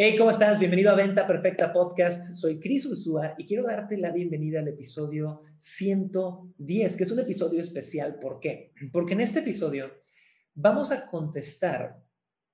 [0.00, 0.60] Hey, ¿cómo estás?
[0.60, 2.32] Bienvenido a Venta Perfecta Podcast.
[2.32, 7.60] Soy Cris Ursúa y quiero darte la bienvenida al episodio 110, que es un episodio
[7.60, 8.16] especial.
[8.20, 8.72] ¿Por qué?
[8.92, 9.90] Porque en este episodio
[10.54, 12.00] vamos a contestar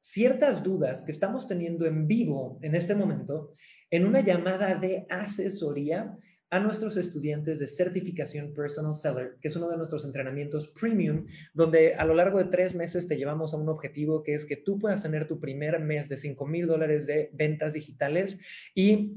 [0.00, 3.52] ciertas dudas que estamos teniendo en vivo en este momento
[3.90, 6.16] en una llamada de asesoría
[6.54, 11.96] a nuestros estudiantes de certificación Personal Seller, que es uno de nuestros entrenamientos premium, donde
[11.96, 14.78] a lo largo de tres meses te llevamos a un objetivo que es que tú
[14.78, 18.38] puedas tener tu primer mes de 5 mil dólares de ventas digitales.
[18.72, 19.16] Y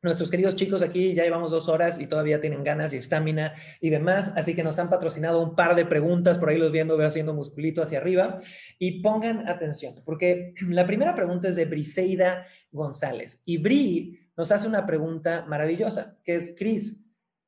[0.00, 3.90] Nuestros queridos chicos aquí ya llevamos dos horas y todavía tienen ganas y estamina y
[3.90, 7.08] demás, así que nos han patrocinado un par de preguntas, por ahí los viendo, veo
[7.08, 8.36] haciendo musculito hacia arriba,
[8.78, 14.68] y pongan atención, porque la primera pregunta es de Briseida González, y Bri nos hace
[14.68, 17.04] una pregunta maravillosa, que es, Cris,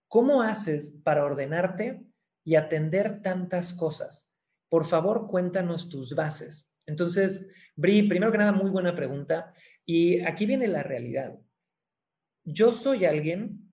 [0.09, 2.05] ¿cómo haces para ordenarte
[2.45, 4.37] y atender tantas cosas?
[4.69, 6.77] Por favor, cuéntanos tus bases.
[6.87, 9.55] Entonces, Bri, primero que nada, muy buena pregunta.
[9.87, 11.39] Y aquí viene la realidad.
[12.45, 13.73] Yo soy alguien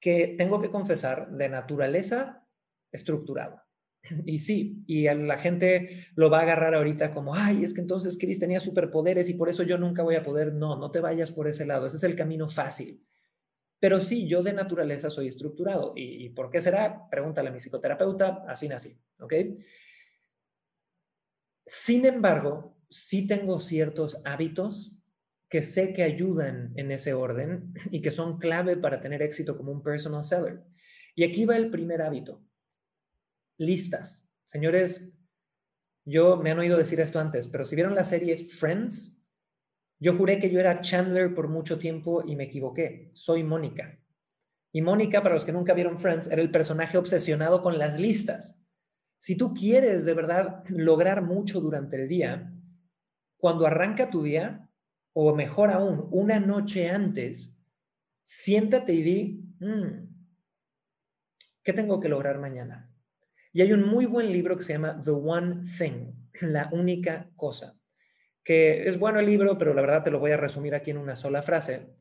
[0.00, 2.44] que tengo que confesar de naturaleza
[2.90, 3.69] estructurada.
[4.24, 8.18] Y sí, y la gente lo va a agarrar ahorita como, ay, es que entonces
[8.18, 10.52] Chris tenía superpoderes y por eso yo nunca voy a poder.
[10.54, 13.04] No, no te vayas por ese lado, ese es el camino fácil.
[13.78, 15.94] Pero sí, yo de naturaleza soy estructurado.
[15.96, 17.08] ¿Y, por qué será?
[17.10, 19.34] Pregúntale a mi psicoterapeuta, así nací, ¿ok?
[21.64, 24.98] Sin embargo, sí tengo ciertos hábitos
[25.48, 29.72] que sé que ayudan en ese orden y que son clave para tener éxito como
[29.72, 30.62] un personal seller.
[31.14, 32.44] Y aquí va el primer hábito
[33.60, 34.32] listas.
[34.46, 35.12] Señores,
[36.04, 39.28] yo me han oído decir esto antes, pero si vieron la serie Friends,
[40.00, 43.10] yo juré que yo era Chandler por mucho tiempo y me equivoqué.
[43.12, 44.00] Soy Mónica.
[44.72, 48.66] Y Mónica, para los que nunca vieron Friends, era el personaje obsesionado con las listas.
[49.18, 52.50] Si tú quieres de verdad lograr mucho durante el día,
[53.36, 54.70] cuando arranca tu día,
[55.12, 57.58] o mejor aún, una noche antes,
[58.22, 60.08] siéntate y di, mm,
[61.62, 62.90] ¿qué tengo que lograr mañana?
[63.52, 67.78] Y hay un muy buen libro que se llama The One Thing, la única cosa,
[68.44, 70.98] que es bueno el libro, pero la verdad te lo voy a resumir aquí en
[70.98, 71.94] una sola frase,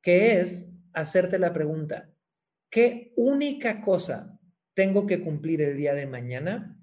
[0.00, 2.10] que es hacerte la pregunta,
[2.70, 4.38] ¿qué única cosa
[4.74, 6.78] tengo que cumplir el día de mañana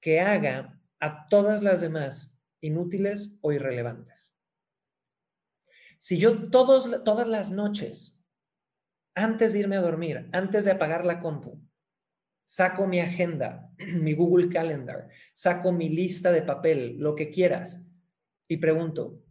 [0.00, 4.32] que haga a todas las demás inútiles o irrelevantes?
[5.98, 8.22] Si yo todos, todas las noches,
[9.14, 11.60] antes de irme a dormir, antes de apagar la compu,
[12.44, 17.86] saco mi agenda, mi Google Calendar, saco mi lista de papel, lo que quieras,
[18.48, 19.22] y pregunto,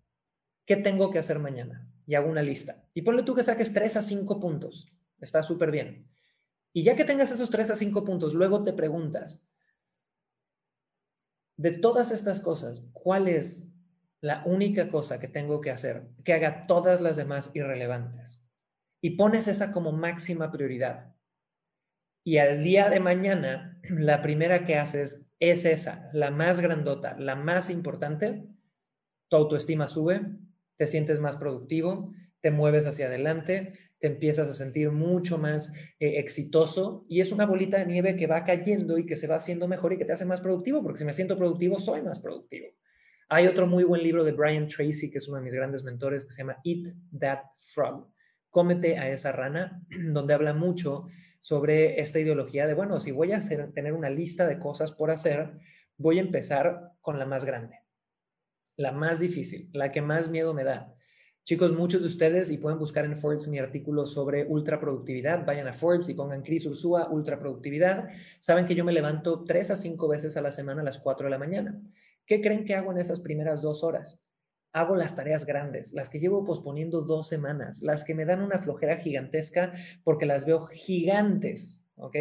[0.66, 1.90] ¿qué tengo que hacer mañana?
[2.06, 2.84] Y hago una lista.
[2.94, 5.08] Y ponle tú que saques tres a cinco puntos.
[5.20, 6.10] Está súper bien.
[6.74, 9.54] Y ya que tengas esos tres a cinco puntos, luego te preguntas,
[11.56, 13.74] de todas estas cosas, ¿cuál es
[14.22, 18.44] la única cosa que tengo que hacer que haga todas las demás irrelevantes?
[19.02, 21.13] Y pones esa como máxima prioridad.
[22.24, 27.36] Y al día de mañana, la primera que haces es esa, la más grandota, la
[27.36, 28.48] más importante.
[29.28, 30.22] Tu autoestima sube,
[30.76, 36.20] te sientes más productivo, te mueves hacia adelante, te empiezas a sentir mucho más eh,
[36.20, 39.68] exitoso y es una bolita de nieve que va cayendo y que se va haciendo
[39.68, 42.68] mejor y que te hace más productivo, porque si me siento productivo, soy más productivo.
[43.30, 46.26] Hay otro muy buen libro de Brian Tracy, que es uno de mis grandes mentores,
[46.26, 48.10] que se llama Eat That Frog.
[48.50, 51.08] Cómete a esa rana, donde habla mucho
[51.44, 53.42] sobre esta ideología de, bueno, si voy a
[53.74, 55.60] tener una lista de cosas por hacer,
[55.98, 57.82] voy a empezar con la más grande,
[58.78, 60.96] la más difícil, la que más miedo me da.
[61.44, 65.74] Chicos, muchos de ustedes, y pueden buscar en Forbes mi artículo sobre ultraproductividad, vayan a
[65.74, 68.08] Forbes y pongan Cris Ursúa, ultraproductividad,
[68.40, 71.26] saben que yo me levanto tres a cinco veces a la semana a las cuatro
[71.26, 71.78] de la mañana.
[72.26, 74.24] ¿Qué creen que hago en esas primeras dos horas?
[74.74, 78.60] Hago las tareas grandes, las que llevo posponiendo dos semanas, las que me dan una
[78.60, 79.72] flojera gigantesca
[80.04, 82.16] porque las veo gigantes, ¿ok?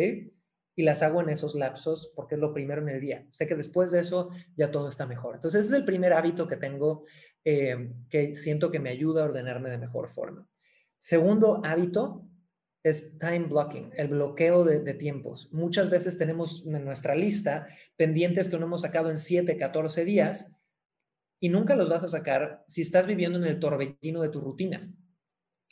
[0.74, 3.26] Y las hago en esos lapsos porque es lo primero en el día.
[3.30, 5.34] Sé que después de eso ya todo está mejor.
[5.34, 7.04] Entonces, ese es el primer hábito que tengo
[7.44, 10.48] eh, que siento que me ayuda a ordenarme de mejor forma.
[10.96, 12.28] Segundo hábito
[12.82, 15.52] es time blocking, el bloqueo de, tiempos.
[15.52, 20.52] Muchas veces tenemos en nuestra lista pendientes que no hemos sacado en 7, 14 días
[21.42, 24.94] y nunca los vas a sacar si estás viviendo en el torbellino de tu rutina.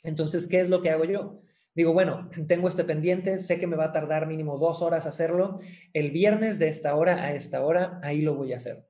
[0.03, 1.43] Entonces, ¿qué es lo que hago yo?
[1.73, 5.59] Digo, bueno, tengo este pendiente, sé que me va a tardar mínimo dos horas hacerlo.
[5.93, 8.85] El viernes de esta hora a esta hora, ahí lo voy a hacer.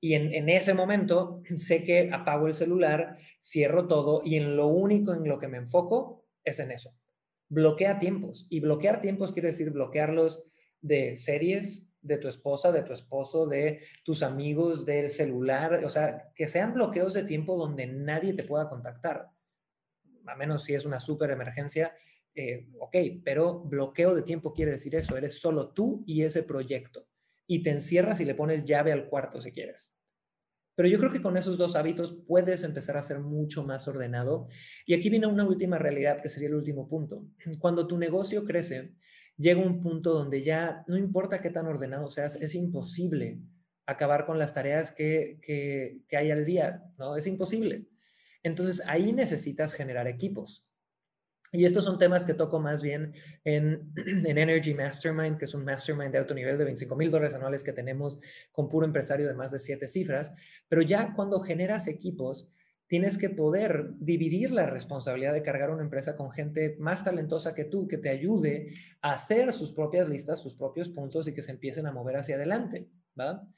[0.00, 4.66] Y en, en, ese momento sé que apago el celular, cierro todo y en lo
[4.66, 6.90] único en lo que me enfoco es en eso.
[7.48, 8.48] Bloquea tiempos.
[8.50, 10.42] Y bloquear tiempos quiere decir bloquearlos
[10.80, 15.84] de series, de tu esposa, de tu esposo, de tus amigos, del celular.
[15.84, 19.30] O sea, que sean bloqueos de tiempo donde nadie te pueda contactar.
[20.26, 21.96] A menos si es una súper emergencia,
[22.34, 25.16] eh, ok, pero bloqueo de tiempo quiere decir eso.
[25.16, 27.06] Eres solo tú y ese proyecto
[27.46, 29.94] y te encierras y le pones llave al cuarto si quieres.
[30.74, 34.48] Pero yo creo que con esos dos hábitos puedes empezar a ser mucho más ordenado.
[34.86, 37.26] Y aquí viene una última realidad que sería el último punto.
[37.58, 38.94] Cuando tu negocio crece,
[39.36, 43.40] llega un punto donde ya no importa qué tan ordenado seas, es imposible
[43.86, 47.16] acabar con las tareas que, que hay al día, ¿no?
[47.16, 47.86] Es imposible.
[48.42, 50.72] Entonces ahí necesitas generar equipos.
[51.54, 53.12] Y estos son temas que toco más bien
[53.44, 53.92] en,
[54.26, 57.62] en, Energy Mastermind, que es un mastermind de alto nivel de 25 mil dólares anuales
[57.62, 58.18] que tenemos
[58.50, 60.32] con puro empresario de más de siete cifras.
[60.68, 62.50] Pero ya cuando generas equipos,
[62.92, 67.64] tienes que poder dividir la responsabilidad de cargar una empresa con gente más talentosa que
[67.64, 71.52] tú, que te ayude a hacer sus propias listas, sus propios puntos y que se
[71.52, 72.90] empiecen a mover hacia adelante.
[73.18, 73.48] ¿va?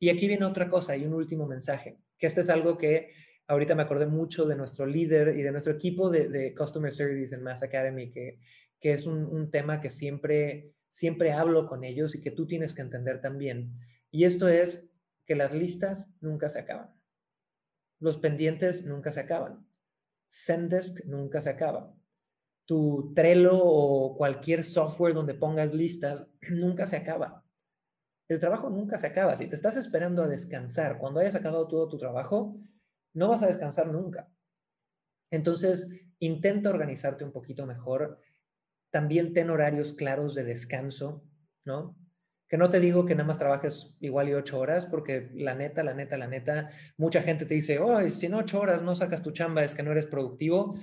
[0.00, 3.12] Y aquí viene otra cosa y un último mensaje, que este es algo que
[3.46, 7.44] ahorita me acordé mucho de nuestro líder y de nuestro equipo de, Customer Service en
[7.44, 8.40] Mass Academy, que,
[8.80, 12.74] que es un, un, tema que siempre, siempre hablo con ellos y que tú tienes
[12.74, 13.70] que entender también.
[14.10, 14.90] Y esto es
[15.26, 16.99] que las listas nunca se acaban.
[18.00, 19.66] Los pendientes nunca se acaban.
[20.28, 21.94] Zendesk nunca se acaba.
[22.64, 27.44] Tu Trello o cualquier software donde pongas listas nunca se acaba.
[28.28, 29.36] El trabajo nunca se acaba.
[29.36, 32.56] Si te estás esperando a descansar cuando hayas acabado todo tu trabajo,
[33.12, 34.28] no vas a descansar nunca.
[35.30, 38.20] Entonces, intenta organizarte un poquito mejor.
[38.90, 41.24] También ten horarios claros de descanso,
[41.64, 41.96] ¿no?
[42.50, 45.82] Que no te digo que nada más trabajes igual y ocho horas, porque la neta,
[45.82, 46.68] la neta, la neta,
[46.98, 49.82] mucha gente te dice, oh, si en ocho horas no sacas tu chamba es que
[49.82, 50.76] no eres productivo.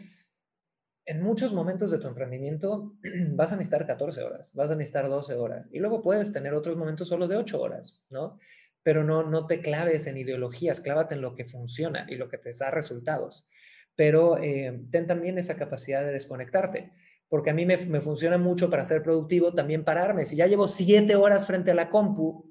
[1.05, 2.95] En muchos momentos de tu emprendimiento
[3.35, 6.77] vas a necesitar 14 horas, vas a necesitar 12 horas y luego puedes tener otros
[6.77, 8.39] momentos solo de ocho horas, ¿no?
[8.87, 12.37] pero no, no te claves en ideologías, clávate en lo que funciona y lo que
[12.37, 13.49] te da resultados.
[13.97, 16.93] Pero eh, ten también esa capacidad de desconectarte,
[17.29, 20.25] porque a mí me, me funciona mucho para ser productivo también pararme.
[20.25, 22.45] Si ya llevo siete horas frente a la compu,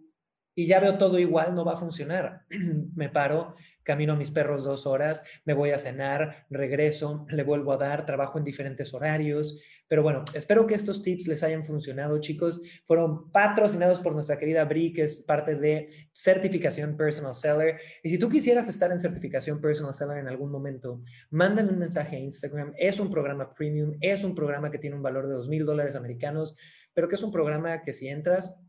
[0.56, 2.46] y ya veo todo igual, no va a funcionar.
[2.96, 7.72] me paro, camino a mis perros dos horas, me voy a cenar, regreso, le vuelvo
[7.72, 9.60] a dar, trabajo en diferentes horarios.
[9.86, 12.60] Pero bueno, espero que estos tips les hayan funcionado, chicos.
[12.84, 17.78] Fueron patrocinados por nuestra querida Bri, que es parte de certificación Personal Seller.
[18.02, 21.00] Y si tú quisieras estar en certificación Personal Seller en algún momento,
[21.30, 22.72] mándame un mensaje a Instagram.
[22.78, 25.94] Es un programa premium, es un programa que tiene un valor de dos mil dólares
[25.96, 26.56] americanos,
[26.94, 28.65] pero que es un programa que si entras,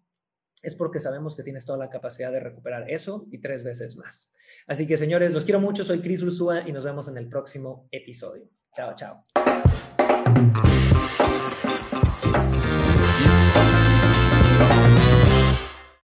[0.68, 4.34] es porque sabemos que tienes toda la capacidad de recuperar eso y tres veces más.
[4.68, 7.88] Así que señores, los quiero mucho, soy Cris Ursúa y nos vemos en el próximo
[7.90, 8.50] episodio.
[8.74, 9.24] Chao, chao.